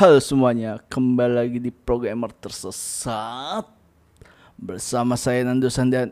[0.00, 3.68] Halo semuanya, kembali lagi di Programmer Tersesat
[4.56, 6.08] Bersama saya Nando Sandan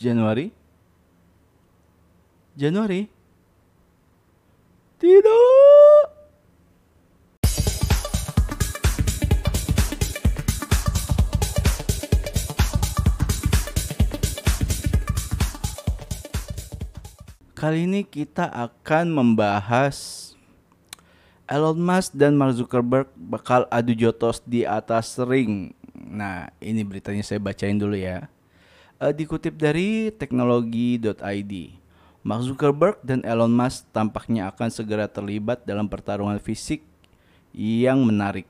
[0.00, 0.48] Januari?
[2.56, 3.04] Januari?
[4.96, 5.93] Tidak
[17.64, 19.96] Kali ini kita akan membahas
[21.48, 25.72] Elon Musk dan Mark Zuckerberg bakal adu jotos di atas ring.
[25.96, 28.28] Nah, ini beritanya saya bacain dulu ya.
[29.00, 31.54] Uh, dikutip dari teknologi.id.
[32.20, 36.84] Mark Zuckerberg dan Elon Musk tampaknya akan segera terlibat dalam pertarungan fisik
[37.56, 38.44] yang menarik.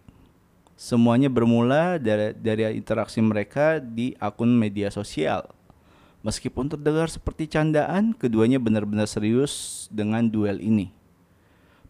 [0.74, 5.55] Semuanya bermula dari, dari interaksi mereka di akun media sosial.
[6.24, 10.88] Meskipun terdengar seperti candaan, keduanya benar-benar serius dengan duel ini.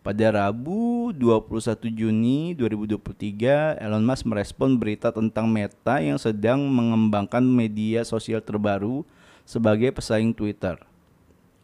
[0.02, 8.03] Pada Rabu 21 Juni 2023, Elon Musk merespon berita tentang Meta yang sedang mengembangkan media
[8.03, 9.06] sosial terbaru
[9.47, 10.83] sebagai pesaing Twitter.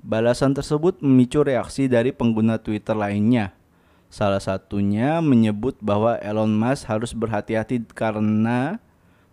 [0.00, 3.52] Balasan tersebut memicu reaksi dari pengguna Twitter lainnya.
[4.08, 8.78] Salah satunya menyebut bahwa Elon Musk harus berhati-hati karena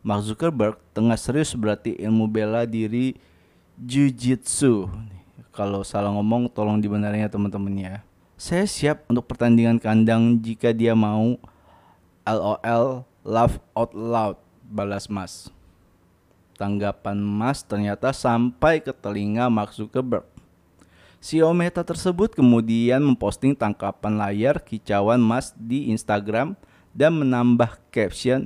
[0.06, 3.17] Mark Zuckerberg tengah serius berarti ilmu bela diri
[3.81, 4.90] Jiu-Jitsu.
[5.53, 7.95] Kalau salah ngomong tolong dibenarnya teman-teman ya.
[8.38, 11.42] Saya siap untuk pertandingan kandang jika dia mau.
[12.28, 14.38] LOL, laugh out loud,
[14.68, 15.50] balas Mas.
[16.59, 20.25] Tanggapan Mas ternyata sampai ke telinga Mark Zuckerberg.
[21.18, 26.53] CEO Meta tersebut kemudian memposting tangkapan layar kicauan Mas di Instagram
[26.94, 28.45] dan menambah caption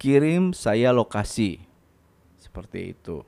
[0.00, 1.60] kirim saya lokasi.
[2.40, 3.20] Seperti itu.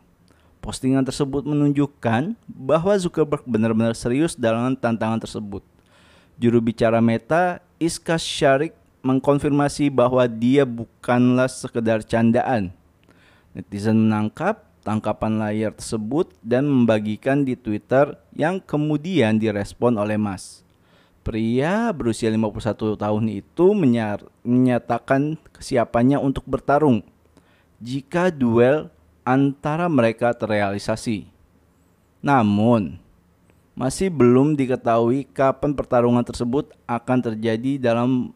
[0.65, 5.61] Postingan tersebut menunjukkan bahwa Zuckerberg benar-benar serius dalam tantangan tersebut.
[6.41, 8.73] Juru bicara Meta, Iska Sharik,
[9.05, 12.73] mengkonfirmasi bahwa dia bukanlah sekedar candaan.
[13.52, 20.63] Netizen menangkap tangkapan layar tersebut dan membagikan di Twitter yang kemudian direspon oleh Mas.
[21.23, 23.67] Pria berusia 51 tahun itu
[24.43, 27.07] menyatakan kesiapannya untuk bertarung
[27.79, 28.91] jika duel
[29.23, 31.31] antara mereka terrealisasi.
[32.23, 32.99] Namun,
[33.79, 38.35] masih belum diketahui kapan pertarungan tersebut akan terjadi dalam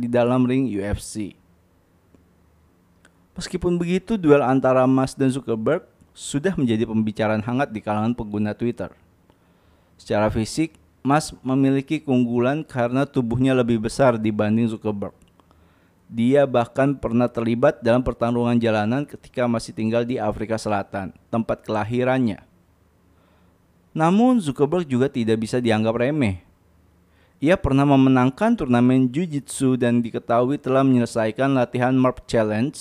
[0.00, 1.36] di dalam ring UFC.
[3.32, 8.92] Meskipun begitu, duel antara Mas dan Zuckerberg sudah menjadi pembicaraan hangat di kalangan pengguna Twitter.
[9.96, 15.12] Secara fisik, Mas memiliki keunggulan karena tubuhnya lebih besar dibanding Zuckerberg.
[16.06, 22.46] Dia bahkan pernah terlibat dalam pertarungan jalanan ketika masih tinggal di Afrika Selatan, tempat kelahirannya.
[23.90, 26.38] Namun Zuckerberg juga tidak bisa dianggap remeh.
[27.42, 32.78] Ia pernah memenangkan turnamen Jiu-Jitsu dan diketahui telah menyelesaikan latihan Marp Challenge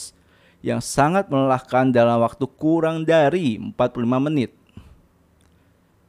[0.61, 4.53] yang sangat melelahkan dalam waktu kurang dari 45 menit.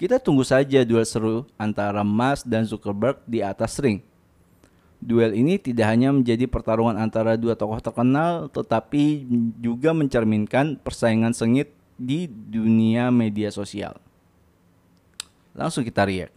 [0.03, 4.03] Kita tunggu saja duel seru antara Mas dan Zuckerberg di atas ring.
[4.99, 9.23] Duel ini tidak hanya menjadi pertarungan antara dua tokoh terkenal, tetapi
[9.63, 13.95] juga mencerminkan persaingan sengit di dunia media sosial.
[15.55, 16.35] Langsung kita react.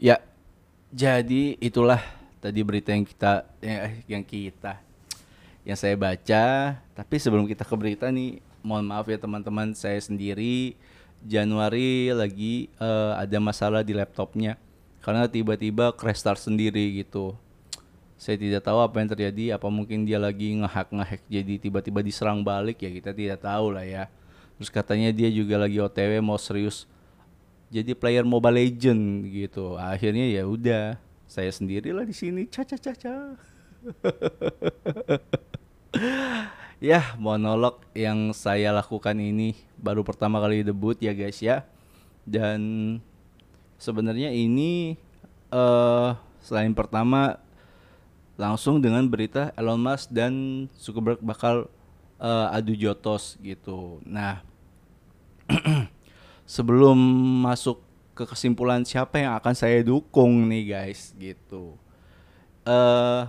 [0.00, 0.24] Ya,
[0.88, 2.00] jadi itulah
[2.40, 3.44] tadi berita yang kita
[4.08, 4.87] yang kita
[5.68, 6.80] yang saya baca.
[6.96, 10.80] Tapi sebelum kita ke berita nih, mohon maaf ya teman-teman, saya sendiri
[11.20, 14.54] Januari lagi uh, ada masalah di laptopnya
[15.02, 17.36] karena tiba-tiba crash start sendiri gitu.
[18.18, 22.42] Saya tidak tahu apa yang terjadi, apa mungkin dia lagi ngehack ngehack jadi tiba-tiba diserang
[22.42, 24.06] balik ya kita tidak tahu lah ya.
[24.58, 26.86] Terus katanya dia juga lagi OTW mau serius
[27.68, 29.78] jadi player Mobile Legend gitu.
[29.78, 30.98] Akhirnya ya udah,
[31.28, 32.42] saya sendirilah di sini.
[32.48, 33.36] Caca caca.
[36.78, 41.66] ya monolog yang saya lakukan ini baru pertama kali debut ya guys ya.
[42.28, 43.00] Dan
[43.80, 44.98] sebenarnya ini
[45.54, 46.12] uh,
[46.44, 47.40] selain pertama
[48.38, 51.66] langsung dengan berita Elon Musk dan Zuckerberg bakal
[52.22, 53.98] uh, adu jotos gitu.
[54.06, 54.46] Nah
[56.46, 56.96] sebelum
[57.42, 57.82] masuk
[58.14, 61.74] ke kesimpulan siapa yang akan saya dukung nih guys gitu.
[62.66, 63.26] Uh,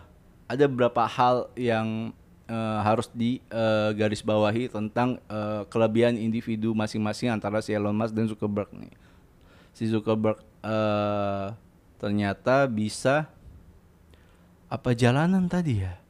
[0.50, 2.10] ada beberapa hal yang
[2.50, 8.74] uh, harus digarisbawahi uh, tentang uh, kelebihan individu masing-masing antara si Elon Musk dan Zuckerberg
[8.74, 8.94] nih.
[9.78, 11.54] Si Zuckerberg uh,
[12.02, 13.30] ternyata bisa
[14.66, 16.02] apa jalanan tadi ya?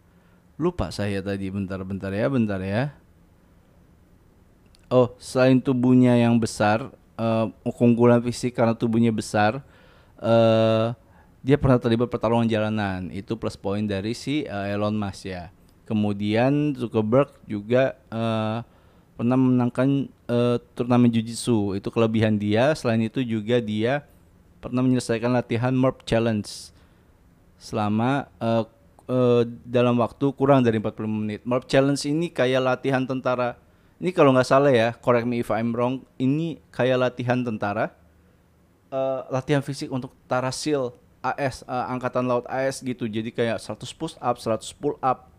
[0.55, 2.95] Lupa saya tadi bentar-bentar ya, bentar ya.
[4.89, 6.89] oh selain tubuhnya yang besar,
[7.19, 9.61] uh, keunggulan fisik karena tubuhnya besar,
[10.17, 10.97] uh,
[11.39, 13.07] dia pernah terlibat pertarungan jalanan.
[13.11, 15.51] Itu plus poin dari si uh, Elon Musk ya.
[15.87, 18.61] Kemudian Zuckerberg juga uh,
[19.15, 21.79] pernah menangkan uh, turnamen jujitsu.
[21.79, 22.75] Itu kelebihan dia.
[22.75, 24.03] Selain itu juga dia
[24.59, 26.45] pernah menyelesaikan latihan Merp Challenge
[27.59, 28.67] selama uh,
[29.07, 31.41] uh, dalam waktu kurang dari 40 menit.
[31.47, 33.55] Merp Challenge ini kayak latihan tentara.
[33.99, 36.07] Ini kalau nggak salah ya, correct me if I'm wrong.
[36.15, 37.91] Ini kayak latihan tentara,
[38.91, 43.05] uh, latihan fisik untuk tentara SEAL AS, uh, angkatan laut AS gitu.
[43.05, 45.31] Jadi kayak 100 push up, 100 pull up,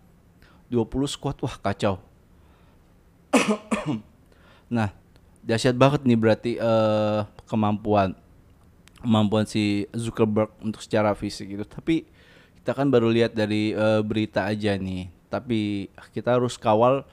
[0.68, 1.98] 20 squat, wah kacau.
[4.76, 4.92] nah,
[5.40, 8.12] dahsyat banget nih berarti uh, kemampuan
[9.00, 11.64] kemampuan si Zuckerberg untuk secara fisik gitu.
[11.64, 12.04] Tapi
[12.60, 15.08] kita kan baru lihat dari uh, berita aja nih.
[15.32, 17.08] Tapi kita harus kawal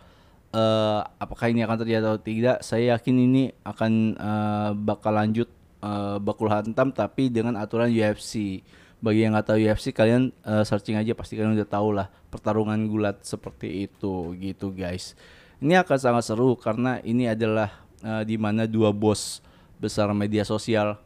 [0.51, 2.57] uh, apakah ini akan terjadi atau tidak.
[2.61, 5.47] Saya yakin ini akan uh, bakal lanjut
[5.81, 8.61] uh, bakul hantam tapi dengan aturan UFC.
[8.97, 12.81] Bagi yang nggak tahu UFC kalian uh, searching aja pasti kalian udah tahu lah pertarungan
[12.89, 15.13] gulat seperti itu gitu guys.
[15.61, 19.41] Ini akan sangat seru karena ini adalah uh, di mana dua bos
[19.77, 20.97] besar media sosial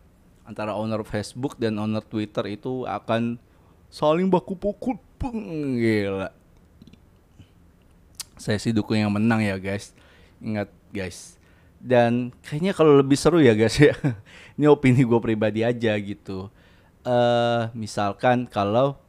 [0.48, 3.40] antara owner Facebook dan owner Twitter itu akan
[3.92, 6.32] saling baku pukul peng gila.
[8.40, 9.94] Saya sih dukung yang menang ya guys.
[10.42, 11.38] Ingat guys.
[11.82, 13.94] Dan kayaknya kalau lebih seru ya guys ya
[14.62, 16.54] ini opini gue pribadi aja gitu
[17.02, 19.02] uh, misalkan kalau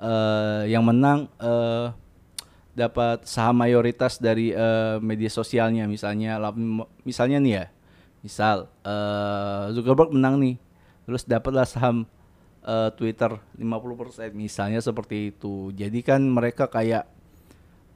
[0.00, 1.92] uh, yang menang uh,
[2.72, 6.40] dapat saham mayoritas dari uh, media sosialnya misalnya
[7.04, 7.64] misalnya nih ya
[8.24, 10.56] misal uh, Zuckerberg menang nih
[11.04, 12.08] terus dapatlah saham
[12.64, 15.70] uh, Twitter 50% misalnya seperti itu.
[15.76, 17.04] Jadi kan mereka kayak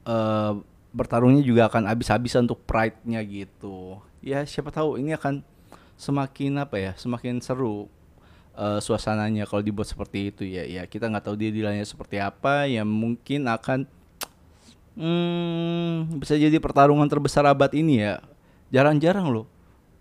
[0.05, 0.61] uh,
[0.93, 3.99] bertarungnya juga akan habis-habisan untuk pride-nya gitu.
[4.21, 5.41] Ya siapa tahu ini akan
[5.99, 7.91] semakin apa ya, semakin seru
[8.55, 10.63] uh, suasananya kalau dibuat seperti itu ya.
[10.65, 13.85] Ya kita nggak tahu dia dilanya seperti apa, ya mungkin akan
[14.95, 18.23] hmm, bisa jadi pertarungan terbesar abad ini ya.
[18.71, 19.47] Jarang-jarang loh.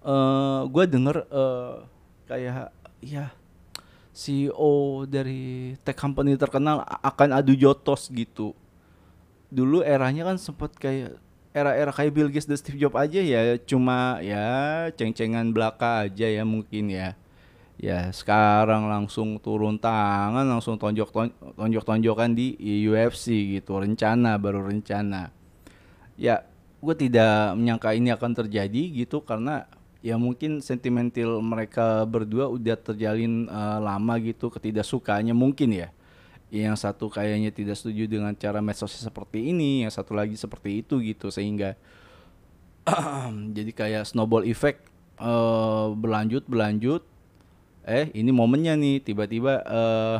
[0.05, 1.83] Uh, gue denger uh,
[2.29, 2.71] kayak
[3.03, 3.33] ya
[4.17, 8.53] CEO dari tech company terkenal akan adu jotos gitu.
[9.47, 11.15] Dulu eranya kan sempat kayak
[11.57, 14.45] era-era kayak Bill Gates dan Steve Jobs aja ya cuma ya
[14.93, 17.17] ceng-cengan belaka aja ya mungkin ya.
[17.77, 21.13] Ya sekarang langsung turun tangan langsung tonjok
[21.53, 22.57] tonjok tonjokan di
[22.89, 25.29] UFC gitu rencana baru rencana.
[26.17, 26.45] Ya
[26.81, 29.65] gue tidak menyangka ini akan terjadi gitu karena
[30.01, 35.89] ya mungkin sentimental mereka berdua udah terjalin uh, lama gitu ketidaksukanya mungkin ya
[36.47, 41.03] yang satu kayaknya tidak setuju dengan cara medsos seperti ini yang satu lagi seperti itu
[41.03, 41.75] gitu sehingga
[43.55, 44.87] jadi kayak snowball effect
[45.19, 47.03] uh, berlanjut berlanjut.
[47.87, 50.17] Eh ini momennya nih tiba-tiba uh,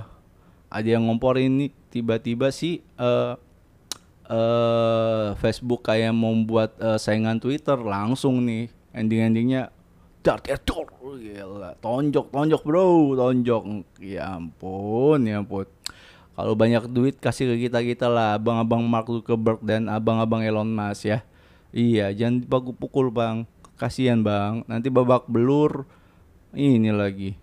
[0.68, 3.40] ada yang ngomporin nih tiba-tiba sih uh,
[4.28, 9.72] uh, Facebook kayak membuat uh, saingan Twitter langsung nih ending-endingnya
[11.80, 13.64] tonjok tonjok bro tonjok.
[14.04, 15.68] Ya ampun ya ampun
[16.38, 18.38] kalau banyak duit kasih ke kita kita lah.
[18.38, 21.26] Abang-abang Mark Zuckerberg dan abang-abang Elon Musk ya.
[21.74, 23.50] Iya jangan dipaku pukul bang.
[23.74, 24.62] Kasihan bang.
[24.70, 25.90] Nanti babak belur
[26.54, 27.34] ini lagi.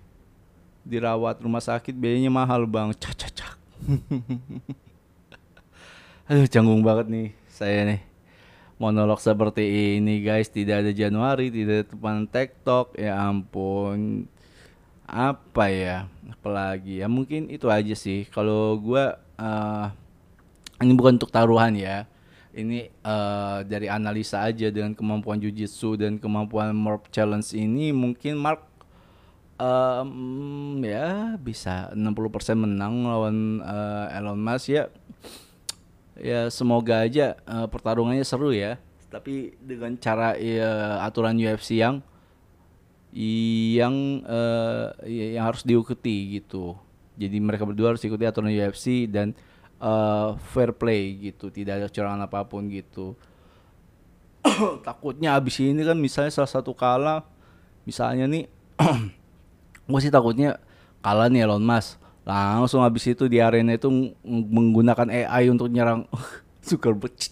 [0.86, 2.94] Dirawat rumah sakit biayanya mahal bang.
[2.94, 3.54] Cak cak cak.
[6.30, 8.00] Aduh canggung banget nih saya nih.
[8.78, 10.46] Monolog seperti ini guys.
[10.46, 14.30] Tidak ada Januari tidak ada teman TikTok ya ampun
[15.04, 16.08] apa ya?
[16.32, 17.04] Apalagi?
[17.04, 18.26] Ya mungkin itu aja sih.
[18.28, 19.04] Kalau gue
[19.38, 19.86] uh,
[20.80, 22.08] ini bukan untuk taruhan ya.
[22.54, 28.62] Ini uh, dari analisa aja dengan kemampuan jujitsu dan kemampuan Morph Challenge ini mungkin Mark
[29.58, 34.70] um, ya bisa 60% menang lawan uh, Elon Musk.
[34.70, 34.86] Ya
[36.14, 38.78] ya semoga aja uh, pertarungannya seru ya.
[39.10, 42.02] Tapi dengan cara ya, aturan UFC yang
[43.14, 46.74] yang uh, yang harus diikuti gitu.
[47.14, 49.30] Jadi mereka berdua harus ikuti aturan UFC dan
[49.78, 53.14] uh, fair play gitu tidak ada curangan apa pun gitu.
[54.86, 57.22] Takutnya abis ini kan misalnya salah satu kalah
[57.86, 58.50] misalnya nih
[59.88, 60.58] gue sih takutnya
[60.98, 62.02] kalah nih Elon Musk.
[62.26, 63.86] Langsung habis itu di arena itu
[64.26, 66.10] menggunakan AI untuk nyerang
[66.66, 67.14] Zuckerberg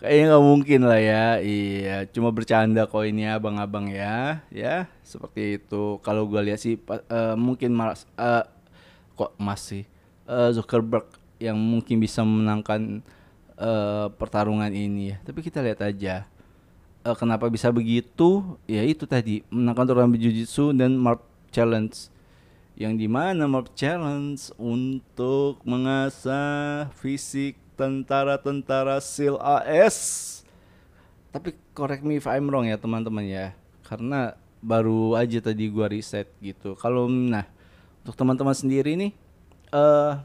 [0.00, 1.24] kayaknya nggak mungkin lah ya.
[1.40, 4.40] Iya cuma bercanda kok ini abang-abang ya.
[4.48, 6.00] Ya seperti itu.
[6.00, 8.44] Kalau gue lihat sih uh, mungkin malas uh,
[9.14, 9.84] kok masih
[10.24, 11.06] uh, Zuckerberg
[11.40, 13.04] yang mungkin bisa menangkan
[13.60, 15.16] uh, pertarungan ini ya.
[15.24, 16.24] Tapi kita lihat aja
[17.04, 18.56] uh, kenapa bisa begitu.
[18.64, 21.20] Ya itu tadi menangkan turnamen Jiu-Jitsu dan Mark
[21.52, 21.92] Challenge.
[22.80, 24.40] Yang di mana Mark Challenge?
[24.56, 29.96] Untuk mengasah fisik tentara-tentara SEAL AS.
[31.32, 33.56] Tapi correct me if I'm wrong ya teman-teman ya.
[33.88, 36.76] Karena baru aja tadi gua riset gitu.
[36.76, 37.48] Kalau nah
[38.04, 39.12] untuk teman-teman sendiri nih
[39.70, 40.20] eh uh,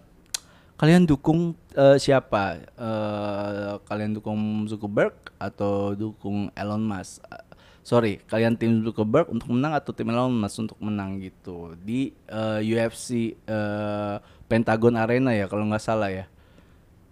[0.75, 2.59] kalian dukung uh, siapa?
[2.75, 7.23] Uh, kalian dukung Zuckerberg atau dukung Elon Musk?
[7.31, 7.39] Uh,
[7.85, 12.59] sorry, kalian tim Zuckerberg untuk menang atau tim Elon Musk untuk menang gitu di uh,
[12.59, 14.19] UFC uh,
[14.51, 16.27] Pentagon Arena ya kalau nggak salah ya.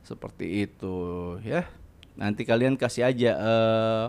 [0.04, 0.96] Seperti itu
[1.42, 1.66] ya.
[2.14, 4.06] Nanti kalian kasih aja uh,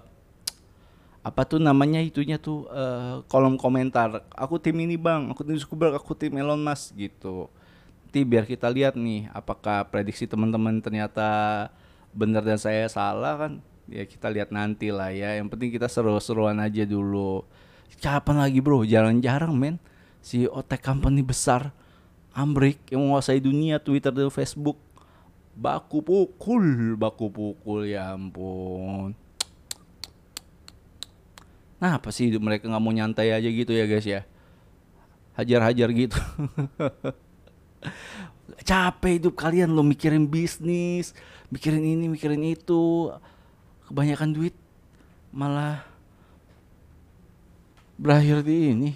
[1.24, 4.28] apa tuh namanya itunya tuh uh, kolom komentar.
[4.36, 7.48] Aku tim ini bang, aku tim Zuckerberg, aku tim Elon Musk gitu.
[8.04, 11.66] Nanti biar kita lihat nih apakah prediksi teman-teman ternyata
[12.12, 13.52] benar dan saya salah kan?
[13.88, 15.40] Ya kita lihat nanti lah ya.
[15.40, 17.42] Yang penting kita seru-seruan aja dulu.
[18.04, 18.84] Kapan lagi bro?
[18.84, 19.80] Jarang-jarang men.
[20.20, 21.72] Si otek company besar
[22.34, 24.76] Amrik yang menguasai dunia Twitter dan Facebook
[25.54, 29.14] baku pukul baku pukul ya ampun.
[31.78, 34.26] Nah apa sih mereka nggak mau nyantai aja gitu ya guys ya?
[35.38, 36.18] Hajar-hajar gitu.
[38.68, 41.14] Capek hidup kalian lo mikirin bisnis
[41.50, 43.14] mikirin ini mikirin itu.
[43.86, 44.54] Kebanyakan duit
[45.30, 45.84] malah
[47.94, 48.90] berakhir di ini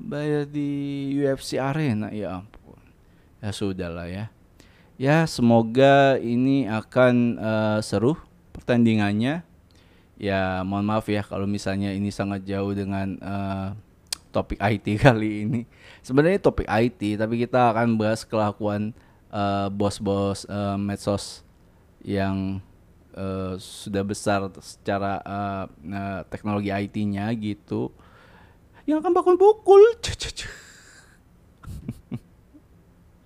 [0.00, 0.70] bayar di
[1.20, 2.80] UFC Arena ya ampun.
[3.42, 4.30] Ya sudah lah ya
[5.00, 8.16] ya semoga ini akan uh, seru
[8.52, 9.44] pertandingannya
[10.22, 13.74] ya mohon maaf ya kalau misalnya ini sangat jauh dengan uh,
[14.32, 15.60] topik IT kali ini.
[16.00, 18.96] Sebenarnya topik IT, tapi kita akan bahas kelakuan
[19.28, 21.44] uh, bos-bos uh, medsos
[22.02, 22.58] yang
[23.14, 27.92] uh, sudah besar secara uh, uh, teknologi IT-nya gitu.
[28.88, 29.78] Yang akan bakal pukul.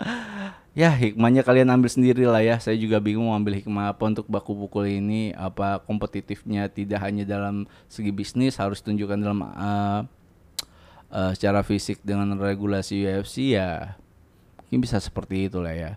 [0.80, 4.52] ya hikmahnya kalian ambil sendiri lah ya saya juga bingung ambil hikmah apa untuk baku
[4.52, 10.04] pukul ini apa kompetitifnya tidak hanya dalam segi bisnis harus tunjukkan dalam uh,
[11.08, 13.96] uh, secara fisik dengan regulasi UFC ya
[14.66, 15.94] mungkin bisa seperti itulah ya.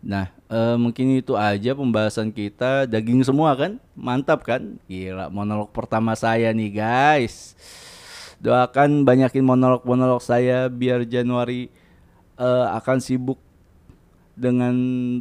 [0.00, 3.76] Nah, uh, mungkin itu aja pembahasan kita daging semua kan?
[3.92, 4.80] Mantap kan?
[4.88, 7.52] Gila, monolog pertama saya nih, guys.
[8.40, 11.68] Doakan banyakin monolog-monolog saya biar Januari
[12.36, 13.40] uh, akan sibuk
[14.36, 14.74] dengan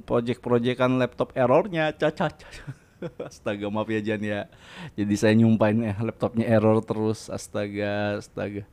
[0.03, 1.91] project-projectan laptop errornya.
[1.95, 2.31] Caca.
[3.27, 4.47] Astaga, maaf ya Jan ya.
[4.95, 7.27] Jadi saya nyumpain eh, laptopnya error terus.
[7.27, 8.63] Astaga, astaga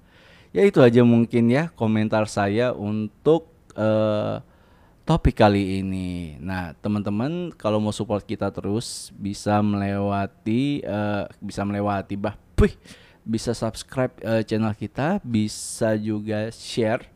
[0.52, 4.44] ya itu aja mungkin ya komentar saya untuk uh,
[5.08, 6.37] topik kali ini.
[6.38, 12.76] Nah, teman-teman kalau mau support kita terus bisa melewati uh, bisa melewati bah puih,
[13.25, 17.08] bisa subscribe uh, channel kita, bisa juga share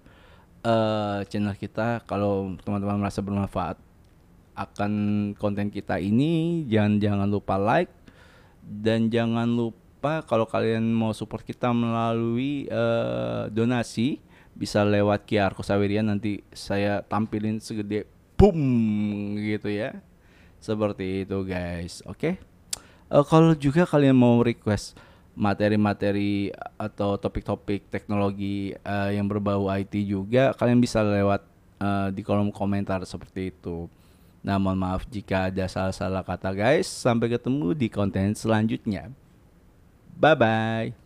[0.67, 3.79] uh, channel kita kalau teman-teman merasa bermanfaat
[4.59, 4.93] akan
[5.39, 7.93] konten kita ini jangan jangan lupa like
[8.67, 14.19] dan jangan lupa kalau kalian mau support kita melalui uh, donasi
[14.57, 18.09] bisa lewat QR Kosawirian nanti saya tampilin segede
[18.41, 20.01] boom gitu ya
[20.57, 22.35] seperti itu guys oke okay?
[23.13, 24.97] uh, eh, kalau juga kalian mau request
[25.37, 26.49] materi-materi
[26.81, 31.45] atau topik-topik teknologi uh, yang berbau IT juga kalian bisa lewat
[31.77, 33.87] uh, di kolom komentar seperti itu.
[34.41, 36.89] Nah mohon maaf jika ada salah-salah kata guys.
[36.89, 39.13] Sampai ketemu di konten selanjutnya.
[40.17, 41.06] Bye bye.